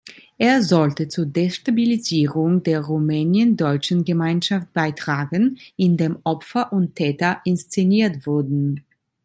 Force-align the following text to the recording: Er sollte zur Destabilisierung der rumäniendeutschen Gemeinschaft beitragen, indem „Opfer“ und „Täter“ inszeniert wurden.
Er 0.39 0.63
sollte 0.63 1.09
zur 1.09 1.27
Destabilisierung 1.27 2.63
der 2.63 2.81
rumäniendeutschen 2.81 4.03
Gemeinschaft 4.03 4.73
beitragen, 4.73 5.59
indem 5.77 6.17
„Opfer“ 6.23 6.73
und 6.73 6.95
„Täter“ 6.95 7.39
inszeniert 7.45 8.25
wurden. 8.25 8.83